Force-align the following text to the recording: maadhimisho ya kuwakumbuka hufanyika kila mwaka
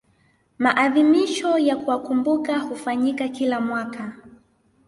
maadhimisho 0.59 1.57
ya 1.57 1.75
kuwakumbuka 1.75 2.59
hufanyika 2.59 3.27
kila 3.27 3.61
mwaka 3.61 4.13